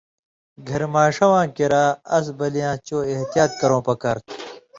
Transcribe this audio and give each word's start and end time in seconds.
گھریۡماݜہ 0.67 1.27
واں 1.31 1.47
کریا 1.55 1.85
اس 2.15 2.25
بلی 2.37 2.61
یاں 2.63 2.75
چو 2.87 2.97
احتیاط 3.11 3.51
کرؤں 3.59 3.81
پکار 3.87 4.17
تُھو 4.25 4.33